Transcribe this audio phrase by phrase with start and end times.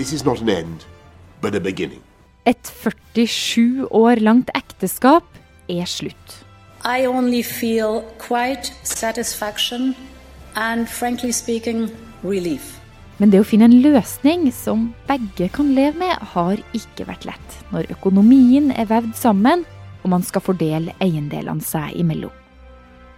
[0.00, 0.86] This is not an end,
[1.42, 2.00] but a beginning.
[2.48, 2.70] Et
[3.12, 5.26] 47 år langt ekteskap
[5.68, 6.36] er slutt.
[6.88, 9.92] I only feel quite satisfaction
[10.56, 11.90] and, frankly speaking,
[12.24, 12.78] relief.
[13.18, 17.58] Men det å finne en løsning som begge kan leve med, har ikke vært lett
[17.68, 19.66] når økonomien er vevd sammen
[20.00, 22.32] og man skal fordele eiendelene seg imellom.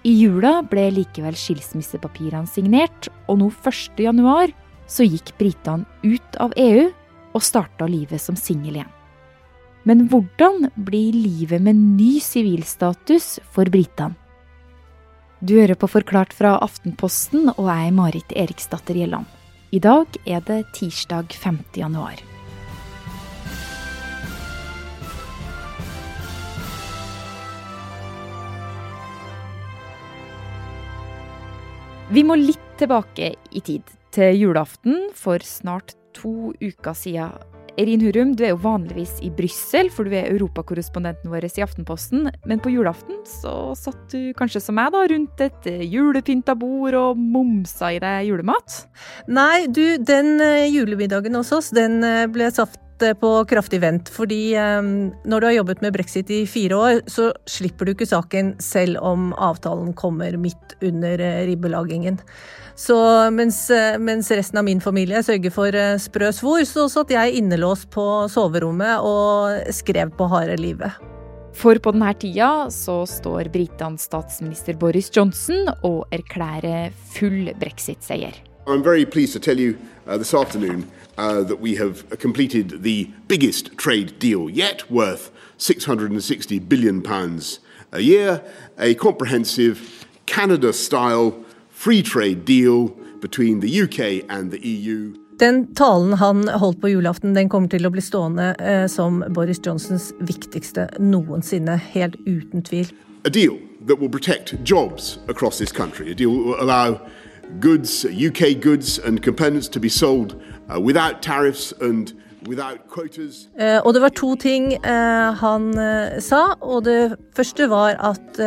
[0.03, 4.51] I jula ble likevel skilsmissepapirene signert, og nå 1.1
[4.93, 6.91] så gikk britene ut av EU
[7.33, 8.91] og starta livet som singel igjen.
[9.89, 14.15] Men hvordan blir livet med ny sivilstatus for britene?
[15.43, 19.27] Du hører på Forklart fra Aftenposten, og jeg er Marit Eriksdatter Gjelland.
[19.75, 21.59] I dag er det tirsdag 5.
[21.81, 22.21] januar.
[32.13, 33.83] Vi må litt tilbake i tid,
[34.13, 37.41] til julaften for snart to uker siden.
[37.81, 42.27] Erin Hurum, du er jo vanligvis i Brussel, for du er europakorrespondenten vår i Aftenposten.
[42.45, 47.17] Men på julaften så satt du kanskje som meg, da, rundt et julepynta bord og
[47.17, 48.83] momsa i deg julemat?
[49.33, 54.11] Nei, du, den eh, julemiddagen hos oss, den eh, ble satt eh, på kraftig vent.
[54.13, 58.09] Fordi um, når du har jobbet med brexit i fire år, så slipper du ikke
[58.09, 62.19] saken selv om avtalen kommer midt under ribbelagingen.
[62.79, 62.97] Så
[63.31, 63.67] mens,
[64.01, 69.05] mens, resten av min familie sørger for sprø svor, så satt jeg innelåst på soverommet
[69.05, 70.97] og skrev på harde livet.
[71.57, 78.41] For på denne tida så står britenes statsminister Boris Johnson og erklærer full brexit-seier.
[78.65, 79.77] I'm very pleased to tell you
[80.07, 86.69] uh, this afternoon uh, that we have completed the biggest trade deal yet, worth £660
[86.69, 87.03] billion
[87.93, 88.41] a year,
[88.79, 92.89] a comprehensive Canada-style free trade deal
[93.21, 95.15] between the UK and the EU.
[95.39, 99.59] Den talen han holdt på julaften, den kommer til å bli stående eh, som Boris
[99.65, 102.93] Johnsons viktigste noensinne, helt uten tvil.
[103.27, 106.13] A deal that will protect jobs across this country.
[106.13, 107.01] A deal that will allow
[107.61, 114.01] goods, UK goods and components to be sold uh, without tariffs and Uh, og det
[114.03, 116.57] var to ting uh, han uh, sa.
[116.59, 118.41] Og det første var at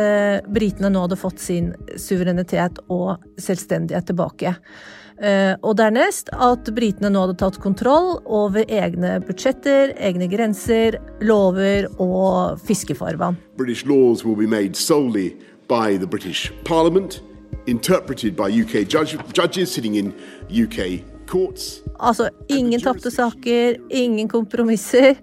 [0.52, 4.52] britene nå hadde fått sin suverenitet og selvstendighet tilbake.
[5.64, 12.60] og dernest at britene nå hadde tatt kontroll over egne budsjetter, egne grenser, lover og
[12.60, 13.38] fiskefarvann.
[13.56, 15.32] British laws will be made solely
[15.72, 17.22] by the British Parliament,
[17.66, 20.14] interpreted by UK judge, judges sitting in
[20.50, 21.82] UK courts.
[21.98, 25.14] Altså ingen tapte saker, ingen kompromisser.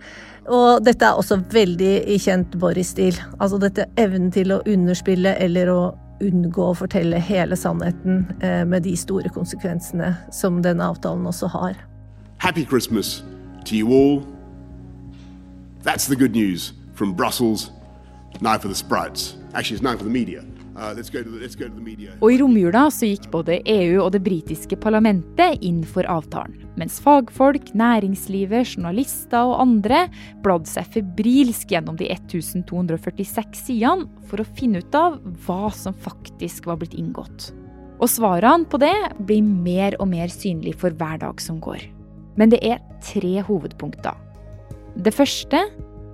[0.47, 3.15] Og dette er også veldig i kjent Boris-stil.
[3.39, 5.81] Altså dette evnen til å underspille eller å
[6.23, 11.77] unngå å fortelle hele sannheten eh, med de store konsekvensene som denne avtalen også har.
[12.43, 13.23] Happy Christmas
[13.65, 14.23] to you all.
[15.83, 17.71] That's the good news from Brussels.
[18.41, 19.35] Now for the sprouts.
[19.53, 20.43] Actually, it's now for the media.
[22.19, 26.63] Og i romjula så gikk både EU og det britiske parlamentet inn for avtalen.
[26.79, 30.07] Mens fagfolk, næringslivet, journalister og andre
[30.45, 36.69] bladde seg febrilsk gjennom de 1246 sidene for å finne ut av hva som faktisk
[36.69, 37.51] var blitt inngått.
[38.01, 41.85] Og svarene på det blir mer og mer synlig for hver dag som går.
[42.39, 44.17] Men det er tre hovedpunkter.
[44.93, 45.61] Det første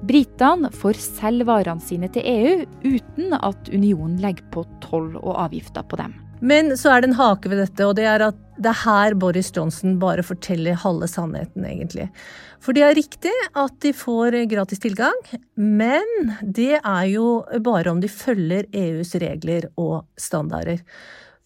[0.09, 5.85] Britene får selge varene sine til EU uten at unionen legger på toll og avgifter
[5.85, 6.15] på dem.
[6.39, 9.15] Men så er det en hake ved dette, og det er at det er her
[9.19, 12.07] Boris Johnson bare forteller halve sannheten, egentlig.
[12.63, 15.15] For det er riktig at de får gratis tilgang,
[15.55, 20.81] men det er jo bare om de følger EUs regler og standarder.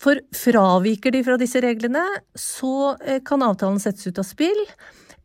[0.02, 2.04] For fraviker de fra disse reglene,
[2.38, 4.66] så eh, kan avtalen settes ut av spill.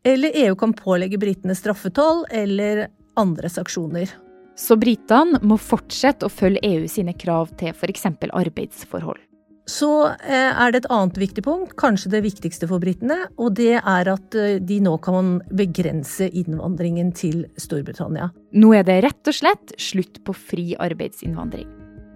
[0.07, 2.87] Eller EU kan pålegge britene straffetoll eller
[3.19, 4.11] andre sanksjoner.
[4.59, 8.07] Så britene må fortsette å følge EU sine krav til f.eks.
[8.27, 9.21] arbeidsforhold.
[9.69, 13.75] Så eh, er det et annet viktig punkt, kanskje det viktigste for britene, og det
[13.77, 18.31] er at eh, de nå kan begrense innvandringen til Storbritannia.
[18.57, 21.69] Nå er det rett og slett slutt på fri arbeidsinnvandring.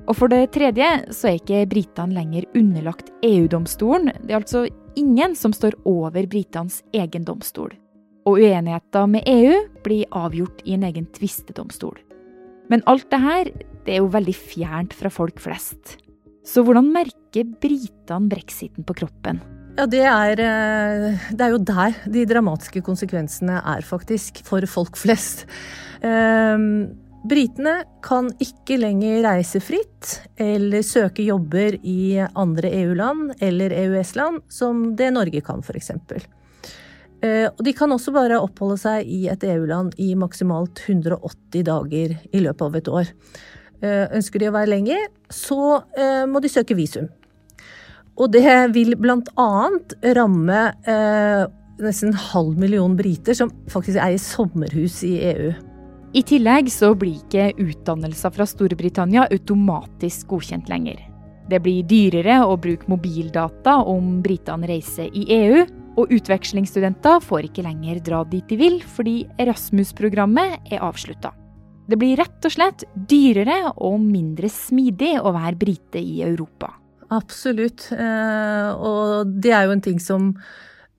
[0.09, 4.11] Og for det tredje så er ikke britene lenger underlagt EU-domstolen.
[4.25, 4.65] Det er altså
[4.99, 7.71] ingen som står over britenes egen domstol
[8.23, 11.97] og uenigheter med EU blir avgjort i en egen tvistedomstol.
[12.71, 13.51] Men alt det her
[13.83, 15.97] det er jo veldig fjernt fra folk flest.
[16.47, 19.41] Så hvordan merker britene brexiten på kroppen?
[19.73, 24.99] Ja, det er, eh, det er, jo der de dramatiske konsekvensene er, faktisk, for folk
[24.99, 25.47] flest.
[26.03, 26.93] Um,
[27.25, 34.91] britene kan ikke lenger reise fritt eller søke jobber i andre EU-land eller EØS-land, som
[34.99, 35.89] det Norge kan, f.eks.
[37.23, 42.15] Eh, og de kan også bare oppholde seg i et EU-land i maksimalt 180 dager
[42.19, 43.11] i løpet av et år.
[43.83, 47.07] Eh, ønsker de å være lenger, så eh, må de søke visum.
[48.19, 48.43] Og det
[48.75, 50.57] vil annet ramme
[51.81, 55.47] nesten en halv million briter som faktisk er i sommerhus i EU.
[56.13, 60.99] I tillegg så blir ikke utdannelser fra Storbritannia automatisk godkjent lenger.
[61.49, 65.65] Det blir dyrere å bruke mobildata om britene reiser i EU,
[65.99, 71.33] og utvekslingsstudenter får ikke lenger dra dit de vil, fordi Erasmus-programmet er avslutta.
[71.87, 76.71] Det blir rett og slett dyrere og mindre smidig å være brite i Europa.
[77.13, 77.89] Absolutt.
[77.91, 80.31] Eh, og det er jo en ting som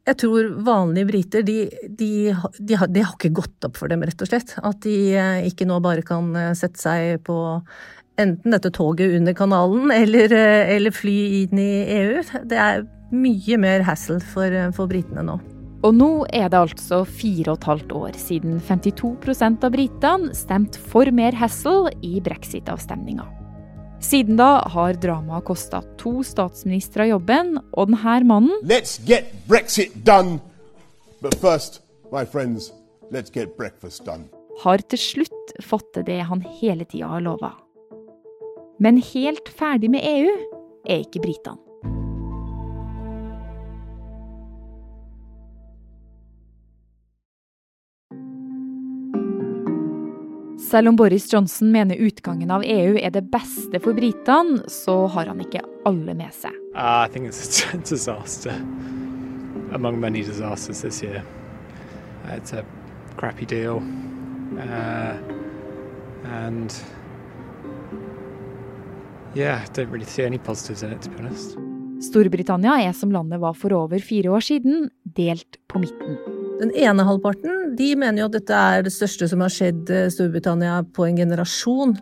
[0.05, 2.09] jeg tror vanlige briter, de, de,
[2.59, 4.53] de, har, de, har, ikke gått opp for dem, rett og slett.
[4.61, 7.39] At de eh, ikke nå bare kan eh, sette seg på
[8.21, 12.21] enten dette toget under kanalen eller, eller fly inn i EU.
[12.45, 15.39] Det er mye mer hassle for, for britene nå.
[15.85, 20.81] Og nå er det altså fire og et halvt år siden 52% av britene stemte
[20.81, 23.27] for mer hassle i brexit-avstemninga.
[24.05, 30.41] Siden da har dramaet kosta to statsministre jobben, og denne mannen Let's get Brexit done!
[31.21, 31.81] But first,
[32.13, 32.73] my friends,
[33.13, 34.29] let's get breakfast done.
[34.61, 37.55] Har til slutt fått til det han hele tida har lova.
[38.81, 40.33] Men helt ferdig med EU
[40.85, 41.61] er ikke britene.
[50.75, 55.29] Selv om Boris Johnson mener utgangen av EU er det beste for britene, så har
[55.31, 56.51] han ikke alle med seg.
[56.75, 58.57] Uh, I think it's a disaster
[59.71, 61.23] among many disasters this year.
[62.27, 62.65] It's a
[63.15, 63.85] crappy deal.
[64.59, 65.15] Uh,
[66.43, 66.75] and
[69.37, 71.55] yeah, I don't really see any positives in it, to be honest.
[72.03, 76.34] Storbritannia er som landet var for over fire år siden, delt på midten.
[76.55, 80.07] Den ene halvparten de mener jo at dette er det største som har skjedd eh,
[80.13, 81.97] Storbritannia på en generasjon,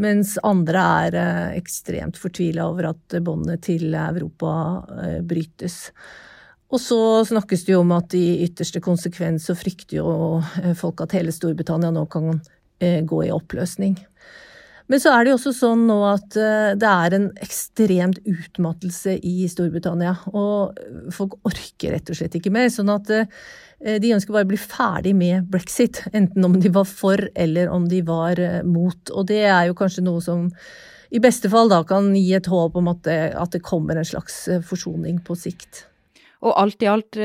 [0.00, 4.52] mens andre er eh, ekstremt fortvila over at båndene til Europa
[5.04, 5.90] eh, brytes.
[6.72, 10.10] Og så snakkes det jo om at i ytterste konsekvens så frykter jo
[10.76, 12.42] folk at hele Storbritannia nå kan
[12.78, 13.94] gå i oppløsning.
[14.92, 16.36] Men så er det jo også sånn nå at
[16.80, 20.12] det er en ekstremt utmattelse i Storbritannia.
[20.28, 20.76] Og
[21.16, 22.68] folk orker rett og slett ikke mer.
[22.72, 23.08] Sånn at
[23.78, 27.86] de ønsker bare å bli ferdig med brexit, enten om de var for eller om
[27.90, 29.12] de var eh, mot.
[29.14, 30.48] Og det er jo kanskje noe som
[31.14, 34.08] i beste fall da kan gi et håp om at det, at det kommer en
[34.08, 35.84] slags eh, forsoning på sikt.
[36.42, 37.16] Og alt i alt,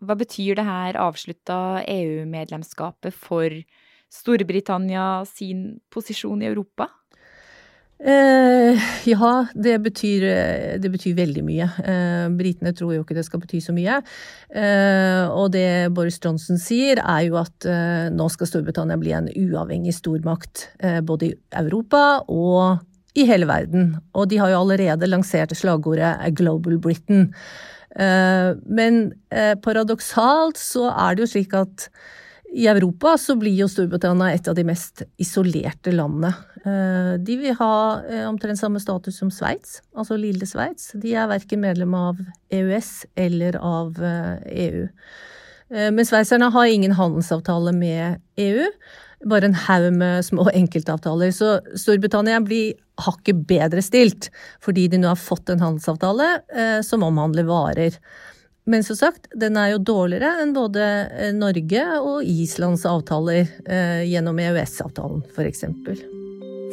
[0.00, 3.52] hva betyr det her avslutta EU-medlemskapet for
[4.08, 6.86] Storbritannia sin posisjon i Europa?
[7.98, 8.78] Eh,
[9.10, 10.24] ja, det betyr,
[10.78, 11.66] det betyr, veldig mye.
[11.82, 13.98] Eh, britene tror jo ikke det skal bety så mye.
[14.54, 19.30] Eh, og det Boris Johnson sier, er jo at eh, nå skal Storbritannia bli en
[19.32, 20.68] uavhengig stormakt.
[20.78, 23.96] Eh, både i Europa og i hele verden.
[24.14, 27.32] Og de har jo allerede lansert slagordet 'Global Britain'.
[27.98, 29.10] Eh, men
[29.64, 31.88] paradoksalt så er det jo slik at
[32.52, 36.32] i Europa så blir jo Storbritannia et av de mest isolerte landene.
[36.64, 37.74] Eh, de vil ha
[38.08, 40.92] eh, omtrent samme status som Sveits, altså lille Sveits.
[40.98, 42.20] De er verken medlem av
[42.54, 44.86] EØS eller av EU.
[45.68, 48.64] Eh, e men sveitserne har ingen handelsavtale med EU,
[49.28, 51.34] bare en haug med små enkeltavtaler.
[51.36, 54.30] Så Storbritannia blir hakket bedre stilt
[54.64, 57.98] fordi de nå har fått en handelsavtale som omhandler varer.
[58.68, 60.84] Men som sagt, den er jo dårligere enn både
[61.16, 65.64] eh, Norge og Islands avtaler eh, gjennom EØS-avtalen, f.eks.
[65.86, 66.02] For,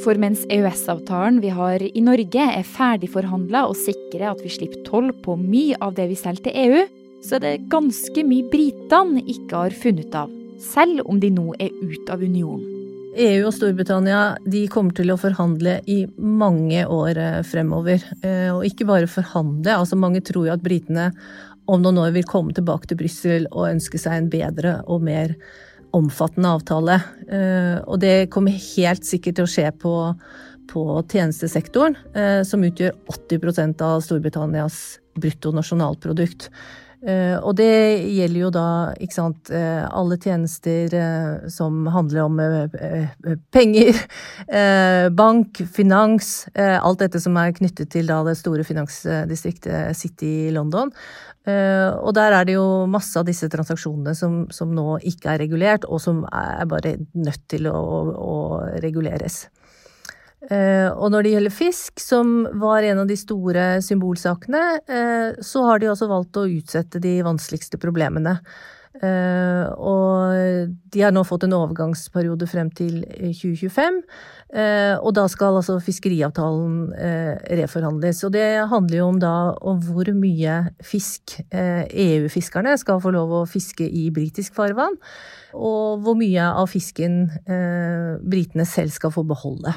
[0.03, 5.13] for mens EØS-avtalen vi har i Norge er ferdigforhandla og sikrer at vi slipper toll
[5.23, 6.83] på mye av det vi selger til EU,
[7.23, 10.35] så er det ganske mye britene ikke har funnet av,
[10.67, 12.73] selv om de nå er ute av unionen.
[13.15, 18.03] EU og Storbritannia de kommer til å forhandle i mange år eh, fremover.
[18.51, 21.13] Og ikke bare forhandle, altså mange tror jo at britene
[21.65, 25.35] om noen år vil komme tilbake til Brussel og ønske seg en bedre og mer
[25.95, 26.99] omfattende avtale.
[27.31, 29.95] Eh, og det kommer helt sikkert til å skje på,
[30.71, 34.81] på tjenestesektoren, eh, som utgjør 80% av Storbritannias
[35.19, 36.49] bruttonasjonalprodukt.
[37.05, 37.69] Uh, og det
[38.15, 42.39] gjelder jo da ikke sant, uh, alle tjenester uh, som handler om
[43.53, 43.99] penger,
[45.19, 50.91] bank, finans, alt dette som er knyttet til da det store finansdistriktet City i London.
[51.45, 55.85] og der er det jo masse av disse transaksjonene som, som nå ikke er regulert,
[55.85, 57.77] og som er bare nødt til å,
[58.17, 58.35] å
[58.81, 59.45] reguleres.
[60.51, 65.65] Eh, og når det gjelder fisk, som var en av de store symbolsakene, eh, så
[65.65, 68.39] har de også valgt å utsette de vanskeligste problemene.
[68.95, 73.97] Uh, og de har nå fått en overgangsperiode frem til 2025.
[74.55, 76.93] Uh, og da skal altså fiskeriavtalen
[77.59, 78.21] reforhandles.
[78.23, 79.33] Og det handler jo om da
[79.67, 84.95] om hvor mye fisk EU-fiskerne skal få lov å fiske i britisk farvann.
[85.51, 87.25] Og hvor mye av fisken
[88.23, 89.75] britene selv skal få beholde.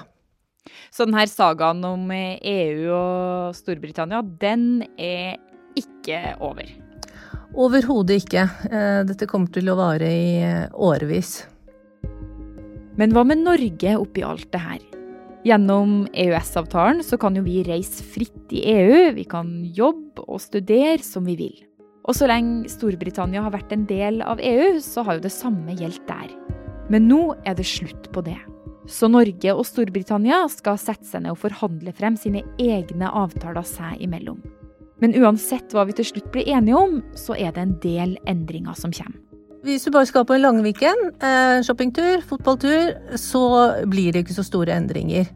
[0.90, 5.38] Så denne sagaen om EU og Storbritannia, den er
[5.78, 6.68] ikke over?
[7.58, 8.44] Overhodet ikke.
[8.68, 11.40] Eh, dette kommer til å vare i eh, årevis.
[12.98, 14.82] Men hva med Norge oppi alt det her?
[15.46, 20.98] Gjennom EØS-avtalen så kan jo vi reise fritt i EU, vi kan jobbe og studere
[21.04, 21.56] som vi vil.
[22.08, 25.76] Og så lenge Storbritannia har vært en del av EU, så har jo det samme
[25.78, 26.32] gjeldt der.
[26.92, 28.38] Men nå er det slutt på det.
[28.88, 34.00] Så Norge og Storbritannia skal sette seg ned og forhandle frem sine egne avtaler seg
[34.04, 34.40] imellom.
[34.98, 38.78] Men uansett hva vi til slutt blir enige om, så er det en del endringer
[38.78, 39.20] som kommer.
[39.66, 43.42] Hvis du bare skal på en Langviken, eh, shoppingtur, fotballtur, så
[43.90, 45.26] blir det ikke så store endringer.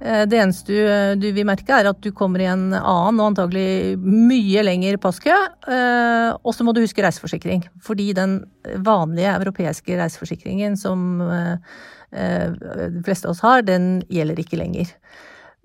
[0.00, 3.30] Eh, det eneste du, du, vil merke, er at du kommer i en annen og
[3.30, 5.36] antagelig mye lengre passkø.
[5.68, 7.66] Eh, og så må du huske reiseforsikring.
[7.84, 8.40] Fordi den
[8.86, 11.20] vanlige europeiske reiseforsikringen som
[12.10, 14.88] de fleste av oss har, den gjelder ikke lenger.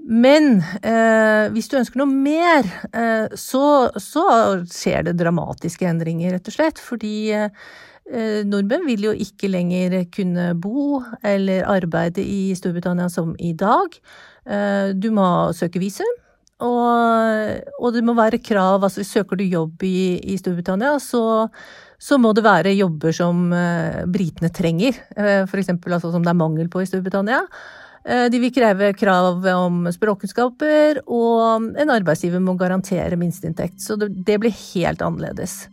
[0.06, 4.26] Men eh, hvis du ønsker noe mer, eh, så, så,
[4.70, 6.82] skjer det dramatiske endringer, rett og slett.
[6.82, 7.66] Fordi eh,
[8.06, 13.98] nordmenn vil jo ikke lenger kunne bo eller arbeide i Storbritannia som i dag.
[14.46, 15.26] Eh, du må
[15.58, 16.14] søke visum.
[16.64, 21.50] Og, og, det må være krav, altså søker du jobb i, i Storbritannia, så,
[22.00, 25.02] så, må det være jobber som eh, britene trenger.
[25.18, 25.74] Eh, F.eks.
[25.76, 27.42] Altså, som det er mangel på i Storbritannia.
[28.08, 33.82] Eh, de vil kreve krav om språkkunnskaper, og en arbeidsgiver må garantere minsteinntekt.
[33.84, 35.66] Så det blir helt annerledes.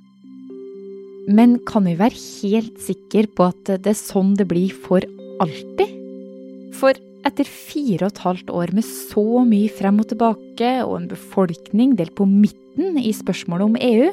[1.30, 5.04] Men kan vi være helt sikre på at det er sånn det blir for
[5.42, 5.98] alltid?
[6.78, 6.98] For
[7.28, 11.94] etter fire og et halvt år med så mye frem og tilbake, og en befolkning
[11.98, 14.10] delt på midten i spørsmålet om EU,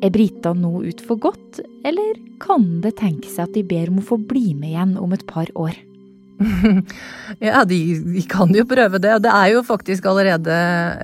[0.00, 4.00] er britene nå ut for godt, eller kan det tenke seg at de ber om
[4.00, 5.76] å få bli med igjen om et par år?
[7.40, 9.12] ja, de, de, kan jo prøve det.
[9.24, 10.54] Det er jo faktisk allerede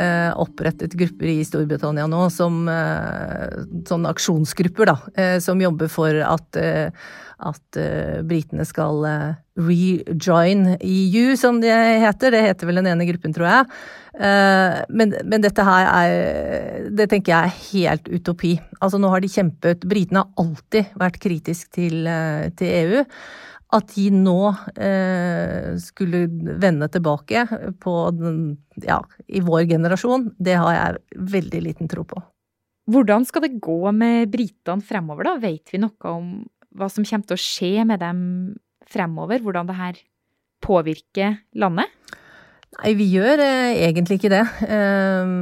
[0.01, 6.17] eh, opprettet grupper i Storbritannia nå som eh, sånne aksjonsgrupper, da, eh, som jobber for
[6.25, 7.13] at, eh,
[7.45, 11.77] at eh, britene skal eh, rejoin EU, som det
[12.07, 12.33] heter.
[12.33, 13.79] Det heter vel den ene gruppen, tror jeg.
[14.17, 18.55] Men, men, dette her er Det tenker jeg er helt utopi.
[18.81, 22.09] Altså, nå har de kjempet Britene har alltid vært kritisk til,
[22.57, 23.03] til EU.
[23.77, 24.41] At de nå
[24.81, 26.25] eh, skulle
[26.63, 27.43] vende tilbake
[27.83, 28.39] på den,
[28.85, 32.23] ja, i vår generasjon, det har jeg veldig liten tro på.
[32.87, 35.35] Hvordan skal det gå med britene fremover, da?
[35.43, 36.31] Vet vi noe om
[36.77, 38.21] hva som kommer til å skje med dem
[38.87, 39.43] fremover?
[39.43, 40.01] Hvordan det her
[40.65, 41.91] påvirker landet?
[42.77, 44.45] Nei, vi gjør eh, egentlig ikke det.
[44.69, 45.35] Eh,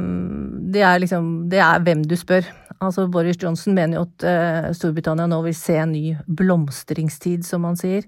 [0.75, 2.47] det er liksom Det er hvem du spør.
[2.83, 7.67] Altså Boris Johnson mener jo at eh, Storbritannia nå vil se en ny blomstringstid, som
[7.67, 8.07] han sier.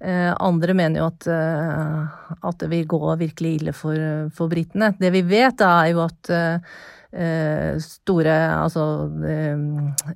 [0.00, 3.96] Eh, andre mener jo at, eh, at, det vil gå virkelig ille for,
[4.36, 4.94] for britene.
[5.00, 6.32] Det vi vet, er jo at
[7.80, 8.82] store Altså
[9.24, 9.60] eh,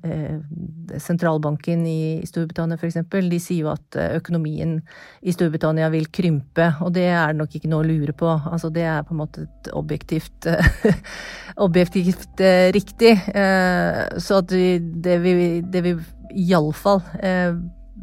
[0.05, 2.99] eh, sentralbanken i Storbritannia f.eks.
[3.31, 4.77] De sier jo at økonomien
[5.21, 8.29] i Storbritannia vil krympe, og det er det nok ikke noe å lure på.
[8.29, 10.49] Altså det er på en måte et objektivt
[11.67, 12.43] objektivt
[12.75, 13.15] riktig.
[13.25, 17.01] Så at det vil, det vil iallfall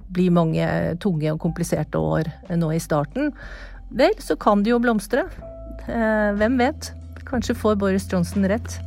[0.08, 0.66] bli mange
[1.02, 3.32] tunge og kompliserte år nå i starten.
[3.94, 5.26] Vel, så kan det jo blomstre.
[5.86, 6.92] Hvem vet?
[7.28, 8.80] Kanskje får Boris Johnson rett.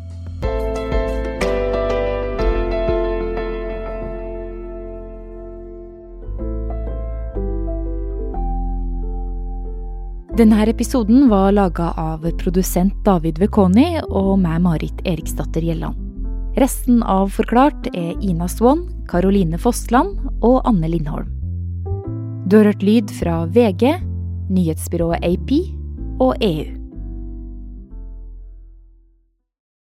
[10.42, 15.94] Denne episoden var laga av produsent David Vekoni og meg, Marit Eriksdatter Gjelland.
[16.58, 21.30] Resten av Forklart er Ina Swann, Caroline Fossland og Anne Lindholm.
[22.50, 23.86] Du har hørt lyd fra VG,
[24.50, 25.54] nyhetsbyrået AP
[26.18, 26.81] og EU.